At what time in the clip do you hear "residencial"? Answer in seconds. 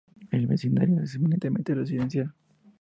1.75-2.33